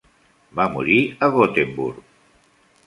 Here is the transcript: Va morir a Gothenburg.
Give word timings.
Va 0.59 0.65
morir 0.77 0.97
a 1.27 1.31
Gothenburg. 1.37 2.05